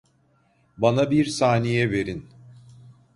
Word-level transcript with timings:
Bana 0.77 1.11
bir 1.11 1.25
saniye 1.25 1.91
verin. 1.91 2.29